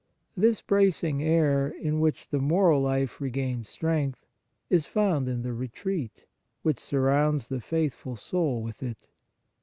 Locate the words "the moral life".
2.29-3.21